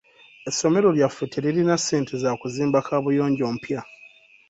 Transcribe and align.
Essomero 0.49 0.87
lyaffe 0.97 1.23
teririna 1.33 1.75
ssente 1.81 2.13
za 2.23 2.31
kuzimba 2.41 2.85
kaabuyonjo 2.87 3.45
mpya. 3.55 3.81